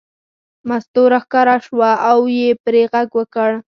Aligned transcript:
مستو 0.67 1.01
راښکاره 1.13 1.55
شوه 1.65 1.91
او 2.09 2.19
یې 2.37 2.49
پرې 2.63 2.81
غږ 2.91 3.09
وکړ. 3.19 3.51